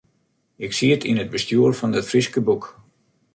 Ik 0.65 0.71
siet 0.77 1.03
yn 1.09 1.21
it 1.23 1.33
bestjoer 1.35 1.73
fan 1.79 1.97
It 1.99 2.09
Fryske 2.11 2.41
Boek. 2.47 2.65